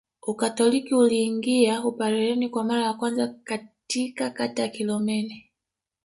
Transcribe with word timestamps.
Ukatoliki 0.21 0.95
uliingia 0.95 1.85
Upareni 1.85 2.49
kwa 2.49 2.63
mara 2.63 2.83
ya 2.85 2.93
kwanza 2.93 3.27
katika 3.43 4.29
kata 4.29 4.61
ya 4.61 4.67
Kilomeni 4.67 5.45